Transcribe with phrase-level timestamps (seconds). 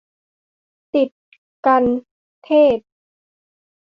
[0.95, 1.09] ติด
[1.65, 1.99] กัณฑ์
[2.43, 2.87] เทศน์